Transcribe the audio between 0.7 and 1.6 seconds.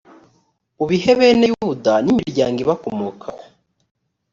ubihe bene